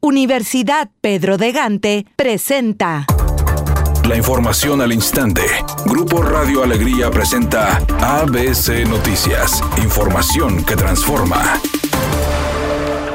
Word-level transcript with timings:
Universidad 0.00 0.90
Pedro 1.00 1.38
de 1.38 1.50
Gante 1.50 2.06
presenta. 2.14 3.04
La 4.08 4.16
información 4.16 4.80
al 4.80 4.92
instante. 4.92 5.42
Grupo 5.86 6.22
Radio 6.22 6.62
Alegría 6.62 7.10
presenta 7.10 7.78
ABC 8.00 8.88
Noticias. 8.88 9.60
Información 9.82 10.64
que 10.64 10.76
transforma. 10.76 11.60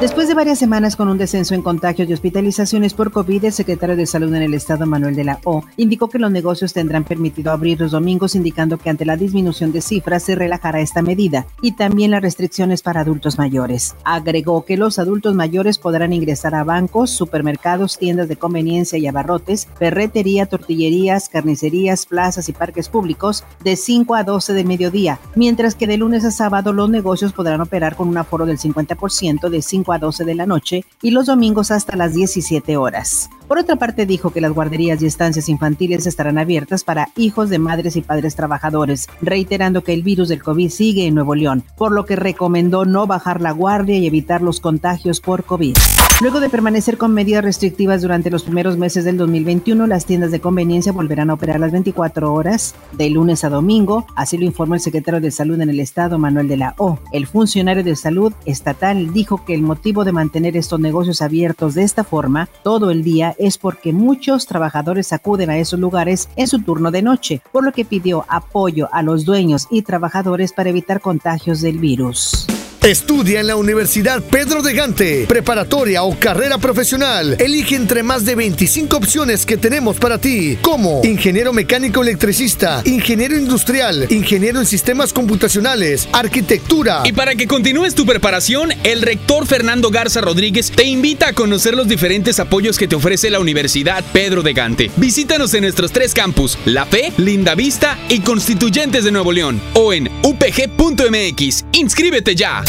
Después 0.04 0.28
de 0.28 0.34
varias 0.34 0.60
semanas 0.60 0.98
con 0.98 1.08
un 1.08 1.18
descenso 1.18 1.56
en 1.56 1.62
contagios 1.62 2.10
y 2.10 2.14
hospitalizaciones 2.14 2.94
por 2.94 3.14
COVID, 3.14 3.46
el 3.46 3.54
secretario 3.54 3.96
de 3.96 4.06
Salud 4.06 4.36
en 4.36 4.42
el 4.42 4.54
Estado, 4.54 4.86
Manuel 4.86 5.16
de 5.16 5.24
la 5.24 5.40
O, 5.46 5.64
indicó 5.78 6.10
que 6.10 6.20
los 6.20 6.30
negocios 6.30 6.74
tendrán 6.74 7.06
permitido 7.06 7.54
abrir 7.54 7.80
los 7.80 7.92
domingos, 7.92 8.36
indicando 8.36 8.78
que 8.78 8.90
ante 8.90 9.06
la 9.06 9.16
disminución 9.16 9.72
de 9.72 9.80
cifras 9.80 10.24
se 10.24 10.36
relajará 10.36 10.82
esta 10.82 11.02
medida 11.02 11.46
y 11.62 11.78
también 11.78 12.12
las 12.12 12.22
restricciones 12.22 12.82
para 12.82 13.00
adultos 13.00 13.38
mayores. 13.38 13.96
Agregó 14.04 14.66
que 14.66 14.76
los 14.76 15.00
adultos 15.00 15.36
mayores 15.36 15.80
podrán 15.80 16.12
ingresar 16.12 16.54
a 16.54 16.66
bancos, 16.66 17.12
supermercados, 17.12 17.98
tiendas 17.98 18.28
de 18.28 18.36
conveniencia 18.36 19.00
y 19.00 19.08
abarrotes, 19.08 19.70
ferretería, 19.80 20.48
tortillerías, 20.48 21.30
carnicerías, 21.30 22.08
plazas 22.08 22.50
y 22.50 22.52
parques 22.52 22.90
públicos 22.90 23.46
de 23.64 23.78
5 23.78 24.16
a 24.16 24.26
12 24.26 24.52
de 24.52 24.66
mediodía, 24.66 25.20
mientras 25.36 25.76
que 25.76 25.88
de 25.88 25.96
lunes 25.96 26.26
a 26.26 26.32
sábado 26.32 26.74
los 26.74 26.90
negocios 26.90 27.32
podrán 27.32 27.62
operar 27.62 27.96
con 27.96 28.10
un 28.10 28.18
aforo 28.18 28.46
del 28.46 28.60
50% 28.60 29.48
de 29.48 29.62
5 29.62 29.93
a 29.93 29.93
12 30.00 30.26
de 30.26 30.36
la 30.36 30.46
noche 30.46 30.86
y 31.02 31.12
los 31.12 31.26
domingos 31.26 31.72
hasta 31.72 31.96
las 31.96 32.14
17 32.14 32.78
horas. 32.78 33.30
Por 33.54 33.60
otra 33.60 33.76
parte, 33.76 34.08
dijo 34.08 34.32
que 34.32 34.42
las 34.42 34.52
guarderías 34.52 35.00
y 35.04 35.06
estancias 35.06 35.48
infantiles 35.48 36.08
estarán 36.08 36.40
abiertas 36.40 36.84
para 36.84 37.10
hijos 37.16 37.52
de 37.52 37.60
madres 37.60 37.96
y 37.96 38.02
padres 38.02 38.36
trabajadores, 38.36 39.08
reiterando 39.22 39.84
que 39.84 39.94
el 39.94 40.02
virus 40.02 40.30
del 40.30 40.42
COVID 40.42 40.72
sigue 40.72 41.06
en 41.06 41.14
Nuevo 41.14 41.36
León, 41.36 41.64
por 41.78 41.92
lo 41.92 42.04
que 42.04 42.16
recomendó 42.16 42.84
no 42.84 43.06
bajar 43.06 43.42
la 43.42 43.52
guardia 43.52 43.96
y 43.96 44.08
evitar 44.08 44.42
los 44.42 44.60
contagios 44.60 45.22
por 45.22 45.44
COVID. 45.44 45.76
Luego 46.22 46.40
de 46.40 46.50
permanecer 46.50 46.98
con 46.98 47.14
medidas 47.14 47.44
restrictivas 47.44 48.02
durante 48.02 48.32
los 48.32 48.44
primeros 48.44 48.78
meses 48.78 49.04
del 49.04 49.18
2021, 49.18 49.86
las 49.86 50.06
tiendas 50.06 50.32
de 50.32 50.40
conveniencia 50.40 50.92
volverán 50.92 51.30
a 51.30 51.34
operar 51.34 51.60
las 51.60 51.72
24 51.72 52.34
horas, 52.34 52.74
de 52.94 53.10
lunes 53.12 53.44
a 53.44 53.50
domingo, 53.50 54.08
así 54.16 54.38
lo 54.38 54.46
informó 54.46 54.74
el 54.74 54.80
secretario 54.80 55.22
de 55.22 55.30
Salud 55.30 55.62
en 55.62 55.70
el 55.70 55.80
Estado, 55.80 56.18
Manuel 56.18 56.48
de 56.48 56.58
la 56.58 56.74
O. 56.78 56.98
El 57.12 57.28
funcionario 57.28 57.84
de 57.84 57.96
salud 57.96 58.34
estatal 58.46 59.14
dijo 59.14 59.46
que 59.46 59.54
el 59.54 59.62
motivo 59.62 60.06
de 60.06 60.12
mantener 60.12 60.58
estos 60.58 60.80
negocios 60.80 61.22
abiertos 61.22 61.76
de 61.76 61.84
esta 61.84 62.04
forma 62.04 62.48
todo 62.64 62.90
el 62.90 63.04
día 63.04 63.36
es 63.46 63.58
porque 63.58 63.94
muchos 63.94 64.46
trabajadores 64.46 65.14
acuden 65.14 65.50
a 65.50 65.58
esos 65.58 65.80
lugares 65.80 66.30
en 66.36 66.48
su 66.48 66.62
turno 66.62 66.92
de 66.92 67.02
noche, 67.02 67.42
por 67.52 67.64
lo 67.64 67.72
que 67.72 67.86
pidió 67.86 68.26
apoyo 68.28 68.90
a 68.92 69.02
los 69.02 69.26
dueños 69.26 69.68
y 69.70 69.82
trabajadores 69.82 70.54
para 70.54 70.70
evitar 70.70 71.02
contagios 71.02 71.62
del 71.62 71.78
virus. 71.78 72.48
Estudia 72.84 73.40
en 73.40 73.48
la 73.48 73.56
Universidad 73.56 74.22
Pedro 74.22 74.62
de 74.62 74.74
Gante, 74.74 75.26
preparatoria 75.26 76.04
o 76.04 76.20
carrera 76.20 76.58
profesional. 76.58 77.38
Elige 77.40 77.78
entre 77.78 78.04
más 78.04 78.26
de 78.26 78.36
25 78.36 78.98
opciones 78.98 79.46
que 79.46 79.56
tenemos 79.56 79.96
para 79.96 80.18
ti, 80.18 80.58
como 80.62 81.00
ingeniero 81.06 81.54
mecánico 81.54 82.02
electricista, 82.02 82.82
ingeniero 82.84 83.38
industrial, 83.38 84.08
ingeniero 84.10 84.60
en 84.60 84.66
sistemas 84.66 85.14
computacionales, 85.14 86.10
arquitectura. 86.12 87.04
Y 87.06 87.14
para 87.14 87.36
que 87.36 87.48
continúes 87.48 87.96
tu 87.96 88.06
preparación, 88.06 88.74
el 88.84 89.02
rector 89.02 89.48
Fernando 89.48 89.90
Garza 89.90 90.20
Rodríguez 90.20 90.70
te 90.70 90.84
invita 90.84 91.30
a 91.30 91.34
conocer 91.34 91.76
los 91.76 91.88
diferentes 91.88 92.38
apoyos 92.42 92.78
que 92.78 92.90
te 92.90 92.98
ofrece 92.98 93.30
la 93.30 93.40
Universidad 93.40 94.04
Pedro 94.12 94.44
de 94.44 94.52
Gante. 94.52 94.92
Visítanos 94.98 95.54
en 95.54 95.62
nuestros 95.62 95.94
tres 95.94 96.14
campus, 96.14 96.58
La 96.66 96.86
Fe, 96.86 97.14
Linda 97.16 97.56
Vista 97.56 97.98
y 98.10 98.20
Constituyentes 98.20 99.06
de 99.06 99.12
Nuevo 99.14 99.32
León, 99.32 99.62
o 99.74 99.94
en 99.94 100.10
upg.mx. 100.22 101.64
¡Inscríbete 101.72 102.36
ya! 102.36 102.62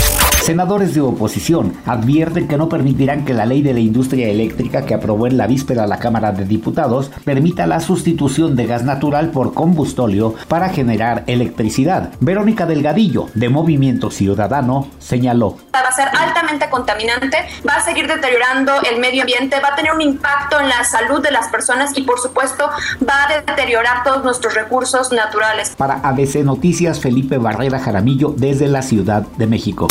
Senadores 0.44 0.92
de 0.92 1.00
oposición 1.00 1.74
advierten 1.86 2.46
que 2.48 2.58
no 2.58 2.68
permitirán 2.68 3.24
que 3.24 3.32
la 3.32 3.46
ley 3.46 3.62
de 3.62 3.72
la 3.72 3.80
industria 3.80 4.28
eléctrica 4.28 4.84
que 4.84 4.92
aprobó 4.92 5.26
en 5.26 5.38
la 5.38 5.46
víspera 5.46 5.86
la 5.86 5.98
Cámara 5.98 6.32
de 6.32 6.44
Diputados 6.44 7.10
permita 7.24 7.66
la 7.66 7.80
sustitución 7.80 8.54
de 8.54 8.66
gas 8.66 8.84
natural 8.84 9.30
por 9.30 9.54
combustóleo 9.54 10.34
para 10.46 10.68
generar 10.68 11.24
electricidad. 11.28 12.10
Verónica 12.20 12.66
Delgadillo, 12.66 13.30
de 13.32 13.48
Movimiento 13.48 14.10
Ciudadano, 14.10 14.90
señaló. 14.98 15.56
Va 15.74 15.80
a 15.80 15.92
ser 15.92 16.08
altamente 16.08 16.68
contaminante, 16.68 17.38
va 17.66 17.76
a 17.76 17.82
seguir 17.82 18.06
deteriorando 18.06 18.74
el 18.82 19.00
medio 19.00 19.22
ambiente, 19.22 19.58
va 19.60 19.68
a 19.68 19.76
tener 19.76 19.94
un 19.94 20.02
impacto 20.02 20.60
en 20.60 20.68
la 20.68 20.84
salud 20.84 21.22
de 21.22 21.30
las 21.30 21.48
personas 21.48 21.96
y 21.96 22.02
por 22.02 22.20
supuesto 22.20 22.68
va 23.08 23.24
a 23.24 23.40
deteriorar 23.40 24.04
todos 24.04 24.22
nuestros 24.22 24.52
recursos 24.52 25.10
naturales. 25.10 25.72
Para 25.74 25.94
ABC 26.00 26.44
Noticias, 26.44 27.00
Felipe 27.00 27.38
Barrera 27.38 27.78
Jaramillo 27.78 28.34
desde 28.36 28.68
la 28.68 28.82
Ciudad 28.82 29.22
de 29.38 29.46
México. 29.46 29.88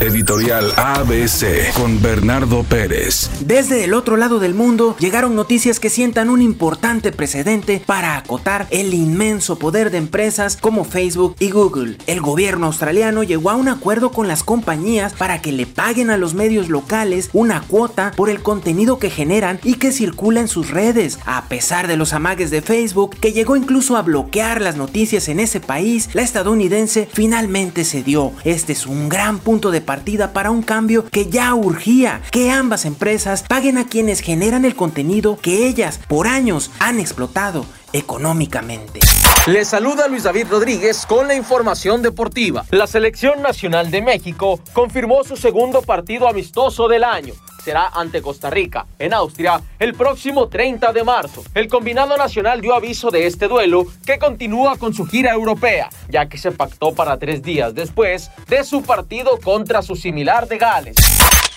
Editorial 0.00 0.72
ABC 0.76 1.74
con 1.74 2.00
Bernardo 2.00 2.62
Pérez. 2.62 3.28
Desde 3.40 3.84
el 3.84 3.94
otro 3.94 4.16
lado 4.16 4.38
del 4.38 4.54
mundo 4.54 4.96
llegaron 4.98 5.34
noticias 5.34 5.78
que 5.78 5.90
sientan 5.90 6.30
un 6.30 6.40
importante 6.40 7.12
precedente 7.12 7.82
para 7.84 8.16
acotar 8.16 8.66
el 8.70 8.94
inmenso 8.94 9.58
poder 9.58 9.90
de 9.90 9.98
empresas 9.98 10.56
como 10.56 10.84
Facebook 10.84 11.36
y 11.38 11.50
Google. 11.50 11.98
El 12.06 12.20
gobierno 12.20 12.66
australiano 12.66 13.24
llegó 13.24 13.50
a 13.50 13.56
un 13.56 13.68
acuerdo 13.68 14.10
con 14.10 14.28
las 14.28 14.42
compañías 14.42 15.12
para 15.12 15.42
que 15.42 15.52
le 15.52 15.66
paguen 15.66 16.10
a 16.10 16.16
los 16.16 16.32
medios 16.32 16.68
locales 16.68 17.28
una 17.32 17.60
cuota 17.60 18.12
por 18.16 18.30
el 18.30 18.42
contenido 18.42 18.98
que 18.98 19.10
generan 19.10 19.60
y 19.64 19.74
que 19.74 19.92
circula 19.92 20.40
en 20.40 20.48
sus 20.48 20.70
redes. 20.70 21.18
A 21.26 21.44
pesar 21.48 21.88
de 21.88 21.96
los 21.96 22.14
amagues 22.14 22.50
de 22.50 22.62
Facebook, 22.62 23.16
que 23.20 23.32
llegó 23.32 23.56
incluso 23.56 23.96
a 23.96 24.02
bloquear 24.02 24.62
las 24.62 24.76
noticias 24.76 25.28
en 25.28 25.40
ese 25.40 25.60
país, 25.60 26.08
la 26.14 26.22
estadounidense 26.22 27.08
finalmente 27.12 27.84
cedió. 27.84 28.32
Este 28.44 28.72
es 28.72 28.86
un 28.86 29.10
gran 29.10 29.39
punto 29.40 29.70
de 29.70 29.80
partida 29.80 30.32
para 30.32 30.50
un 30.50 30.62
cambio 30.62 31.04
que 31.04 31.28
ya 31.28 31.54
urgía, 31.54 32.22
que 32.30 32.50
ambas 32.50 32.84
empresas 32.84 33.44
paguen 33.48 33.78
a 33.78 33.86
quienes 33.86 34.20
generan 34.20 34.64
el 34.64 34.76
contenido 34.76 35.38
que 35.40 35.66
ellas 35.66 36.00
por 36.08 36.26
años 36.26 36.70
han 36.78 37.00
explotado 37.00 37.66
económicamente. 37.92 39.00
Les 39.46 39.68
saluda 39.68 40.06
Luis 40.06 40.22
David 40.22 40.46
Rodríguez 40.50 41.06
con 41.06 41.26
la 41.26 41.34
información 41.34 42.02
deportiva. 42.02 42.64
La 42.70 42.86
Selección 42.86 43.42
Nacional 43.42 43.90
de 43.90 44.02
México 44.02 44.60
confirmó 44.72 45.24
su 45.24 45.36
segundo 45.36 45.82
partido 45.82 46.28
amistoso 46.28 46.88
del 46.88 47.04
año 47.04 47.34
será 47.60 47.88
ante 47.88 48.22
Costa 48.22 48.50
Rica, 48.50 48.86
en 48.98 49.14
Austria, 49.14 49.60
el 49.78 49.94
próximo 49.94 50.48
30 50.48 50.92
de 50.92 51.04
marzo. 51.04 51.44
El 51.54 51.68
combinado 51.68 52.16
nacional 52.16 52.60
dio 52.60 52.74
aviso 52.74 53.10
de 53.10 53.26
este 53.26 53.48
duelo 53.48 53.86
que 54.04 54.18
continúa 54.18 54.76
con 54.76 54.94
su 54.94 55.06
gira 55.06 55.32
europea, 55.32 55.90
ya 56.08 56.28
que 56.28 56.38
se 56.38 56.52
pactó 56.52 56.94
para 56.94 57.18
tres 57.18 57.42
días 57.42 57.74
después 57.74 58.30
de 58.48 58.64
su 58.64 58.82
partido 58.82 59.38
contra 59.42 59.82
su 59.82 59.96
similar 59.96 60.48
de 60.48 60.58
Gales. 60.58 60.96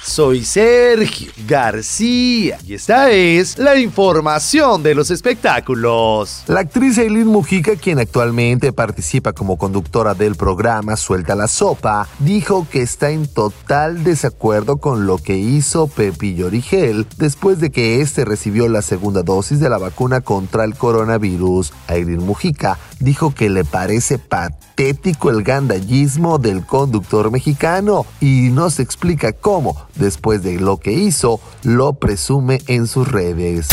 Soy 0.05 0.43
Sergio 0.43 1.31
García 1.47 2.59
y 2.67 2.73
esta 2.73 3.09
es 3.09 3.57
la 3.57 3.77
información 3.77 4.83
de 4.83 4.95
los 4.95 5.09
espectáculos. 5.11 6.43
La 6.47 6.59
actriz 6.59 6.97
Eileen 6.97 7.27
Mujica, 7.27 7.77
quien 7.77 7.99
actualmente 7.99 8.73
participa 8.73 9.31
como 9.31 9.57
conductora 9.57 10.13
del 10.13 10.35
programa 10.35 10.97
Suelta 10.97 11.35
la 11.35 11.47
Sopa, 11.47 12.09
dijo 12.19 12.67
que 12.69 12.81
está 12.81 13.11
en 13.11 13.27
total 13.27 14.03
desacuerdo 14.03 14.75
con 14.77 15.07
lo 15.07 15.19
que 15.19 15.37
hizo 15.37 15.87
Pepillo 15.87 16.47
Origel 16.47 17.07
después 17.15 17.61
de 17.61 17.71
que 17.71 18.01
este 18.01 18.25
recibió 18.25 18.67
la 18.67 18.81
segunda 18.81 19.23
dosis 19.23 19.61
de 19.61 19.69
la 19.69 19.77
vacuna 19.77 20.19
contra 20.19 20.65
el 20.65 20.75
coronavirus. 20.75 21.71
Eileen 21.87 22.25
Mujica 22.25 22.77
dijo 22.99 23.33
que 23.33 23.49
le 23.49 23.63
parece 23.63 24.17
patético 24.17 25.29
el 25.29 25.43
gandallismo 25.43 26.39
del 26.39 26.65
conductor 26.65 27.31
mexicano 27.31 28.05
y 28.19 28.49
no 28.51 28.69
se 28.69 28.81
explica 28.81 29.31
cómo 29.31 29.77
después 29.95 30.43
de 30.43 30.59
lo 30.59 30.77
que 30.77 30.93
hizo, 30.93 31.39
lo 31.63 31.93
presume 31.93 32.61
en 32.67 32.87
sus 32.87 33.07
redes. 33.07 33.67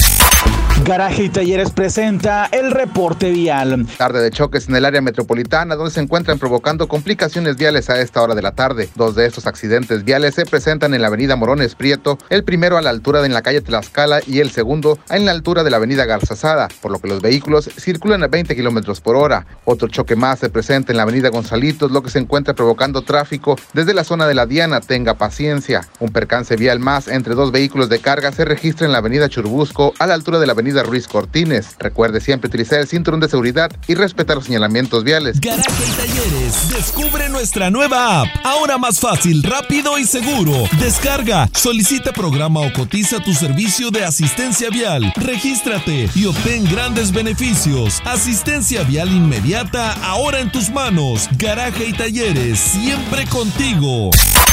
Garaje 0.85 1.25
y 1.25 1.29
Talleres 1.29 1.71
presenta 1.71 2.47
el 2.47 2.71
reporte 2.71 3.31
vial. 3.31 3.87
Tarde 3.99 4.23
de 4.23 4.31
choques 4.31 4.69
en 4.69 4.77
el 4.77 4.85
área 4.85 5.01
metropolitana 5.01 5.77
donde 5.77 5.93
se 5.93 6.01
encuentran 6.01 6.39
provocando 6.39 6.89
complicaciones 6.89 7.57
viales 7.57 7.91
a 7.91 8.01
esta 8.01 8.23
hora 8.23 8.35
de 8.35 8.43
la 8.43 8.53
tarde. 8.53 8.89
Dos 8.97 9.15
de 9.15 9.27
estos 9.27 9.47
accidentes 9.47 10.05
viales 10.05 10.35
se 10.35 10.47
presentan 10.47 10.95
en 10.95 11.03
la 11.03 11.09
avenida 11.09 11.37
Morones 11.37 11.75
Prieto, 11.75 12.19
el 12.31 12.45
primero 12.45 12.79
a 12.79 12.83
la 12.83 12.91
altura 12.91 13.21
de 13.21 13.29
la 13.29 13.43
calle 13.43 13.61
Tlaxcala 13.61 14.21
y 14.27 14.41
el 14.41 14.51
segundo 14.51 14.99
en 15.11 15.27
la 15.27 15.33
altura 15.33 15.63
de 15.63 15.71
la 15.71 15.77
avenida 15.77 16.07
Garzazada, 16.07 16.69
por 16.81 16.91
lo 16.91 16.99
que 16.99 17.09
los 17.09 17.21
vehículos 17.21 17.71
circulan 17.79 18.23
a 18.23 18.29
20 18.29 18.57
kilómetros 18.57 19.01
por 19.01 19.17
hora. 19.17 19.47
Otro 19.65 19.89
choque 19.89 20.17
más 20.17 20.39
se 20.39 20.49
presenta 20.49 20.93
en 20.93 20.97
la 20.97 21.03
avenida 21.03 21.29
Gonzalitos, 21.29 21.91
lo 21.93 22.03
que 22.03 22.11
se 22.11 22.19
encuentra 22.19 22.55
provocando 22.55 23.03
tráfico 23.03 23.57
desde 23.75 23.95
la 23.95 24.05
zona 24.05 24.27
de 24.27 24.35
la 24.35 24.47
Diana. 24.47 24.81
Tenga 24.81 25.15
paciencia. 25.15 25.87
Un 26.01 26.11
percance 26.11 26.57
vial 26.57 26.81
más 26.81 27.07
entre 27.07 27.35
dos 27.35 27.53
vehículos 27.53 27.89
de 27.89 27.99
carga 28.01 28.33
se 28.33 28.45
registra 28.45 28.87
en 28.87 28.93
la 28.93 28.99
avenida 28.99 29.29
Churbusco 29.29 29.93
a 29.99 30.07
la 30.07 30.15
altura 30.15 30.39
de 30.39 30.47
la 30.47 30.53
avenida 30.53 30.70
Avenida 30.71 30.83
Ruiz 30.85 31.09
Cortines. 31.09 31.75
Recuerde 31.79 32.21
siempre 32.21 32.49
utilizar 32.49 32.79
el 32.79 32.87
cinturón 32.87 33.19
de 33.19 33.29
seguridad 33.29 33.71
y 33.89 33.95
respetar 33.95 34.37
los 34.37 34.47
señalamientos 34.47 35.03
viales. 35.03 35.41
Garaje 35.41 35.85
y 35.85 35.91
Talleres, 35.97 36.69
descubre 36.71 37.29
nuestra 37.29 37.71
nueva 37.71 38.21
app. 38.21 38.29
Ahora 38.45 38.79
más 38.79 39.01
fácil, 39.01 39.43
rápido 39.43 39.99
y 39.99 40.05
seguro. 40.05 40.53
Descarga, 40.79 41.49
solicita 41.55 42.13
programa 42.13 42.61
o 42.61 42.73
cotiza 42.73 43.19
tu 43.19 43.35
servicio 43.35 43.91
de 43.91 44.05
asistencia 44.05 44.71
vial. 44.71 45.13
Regístrate 45.17 46.09
y 46.15 46.27
obtén 46.27 46.65
grandes 46.71 47.13
beneficios. 47.13 48.01
Asistencia 48.05 48.85
vial 48.85 49.11
inmediata 49.11 49.95
ahora 50.05 50.39
en 50.39 50.53
tus 50.53 50.71
manos. 50.71 51.29
Garaje 51.37 51.87
y 51.87 51.93
Talleres, 51.93 52.61
siempre 52.61 53.27
contigo. 53.27 54.11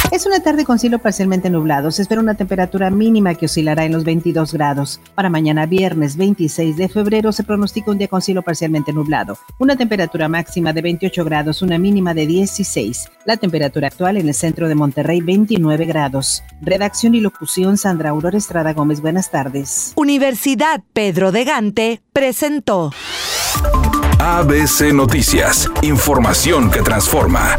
Es 0.10 0.26
una 0.26 0.40
tarde 0.40 0.64
con 0.64 0.80
cielo 0.80 1.00
parcialmente 1.00 1.50
nublado. 1.50 1.92
Se 1.92 2.02
espera 2.02 2.22
una 2.22 2.36
temperatura 2.36 2.90
mínima 2.90 3.36
que 3.36 3.46
oscilará 3.46 3.84
en 3.84 3.92
los 3.92 4.06
22 4.06 4.54
grados. 4.54 5.02
Para 5.16 5.30
mañana 5.30 5.66
viernes 6.16 6.16
26 6.16 6.78
de 6.78 6.88
febrero 6.88 7.32
se 7.32 7.44
pronostica 7.44 7.92
un 7.92 7.98
día 7.98 8.08
con 8.08 8.22
cielo 8.22 8.42
parcialmente 8.42 8.94
nublado. 8.94 9.38
Una 9.60 9.76
temperatura 9.76 10.30
máxima 10.30 10.72
de 10.72 10.82
28 10.82 11.26
grados, 11.26 11.62
una 11.62 11.78
mínima 11.78 12.14
de 12.14 12.28
16. 12.28 13.10
La 13.26 13.38
temperatura 13.38 13.88
actual 13.88 14.18
en 14.18 14.28
el 14.28 14.34
centro 14.34 14.68
de 14.68 14.76
Monterrey 14.76 15.22
29 15.22 15.86
grados. 15.86 16.44
Redacción 16.62 17.16
y 17.16 17.22
locución 17.22 17.78
Sandra 17.78 18.12
Aurora 18.12 18.38
Estrada 18.38 18.74
Gómez. 18.74 19.02
Buenas 19.02 19.32
tardes. 19.32 19.94
Universidad 19.96 20.84
Pedro 20.94 21.32
de 21.32 21.44
Gante 21.44 22.02
presentó. 22.14 22.92
ABC 24.20 24.94
Noticias. 24.94 25.70
Información 25.82 26.70
que 26.72 26.82
transforma. 26.82 27.58